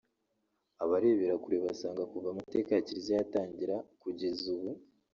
Abarebera 0.83 1.33
kure 1.43 1.57
basanga 1.65 2.03
kuva 2.11 2.27
amateka 2.33 2.69
ya 2.73 2.85
Kiliziya 2.87 3.17
yatangira 3.21 3.75
kugeza 4.01 4.45
ubu 4.55 4.69